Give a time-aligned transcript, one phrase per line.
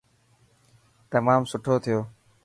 [1.11, 1.99] تمام سٺو ٿيو.